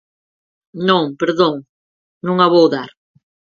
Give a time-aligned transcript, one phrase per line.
[0.87, 1.55] Non, perdón,
[2.25, 2.89] non a vou dar.